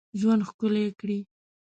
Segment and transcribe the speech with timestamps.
[0.19, 1.19] ژوند ښکلی کړی.